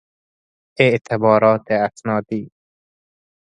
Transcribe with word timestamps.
اعتبارات 0.79 1.71
اسنادی 1.71 2.51